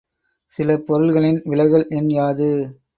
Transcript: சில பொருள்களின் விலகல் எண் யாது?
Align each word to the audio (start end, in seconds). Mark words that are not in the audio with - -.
சில 0.53 0.77
பொருள்களின் 0.79 1.39
விலகல் 1.45 1.87
எண் 1.89 2.11
யாது? 2.11 2.51